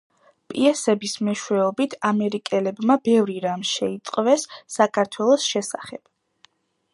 [0.51, 4.47] პიესების მეშვეობით, ამერიკელებმა ბევრი რამ შეიტყვეს
[4.79, 6.03] საქართველოს შესახებ.